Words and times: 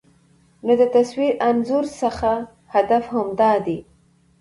نو 0.65 0.73
د 0.81 0.83
تصوير 0.95 1.31
انځور 1.49 1.85
څخه 2.01 2.31
هدف 2.73 3.03
همدا 3.15 3.53
دى 3.65 3.79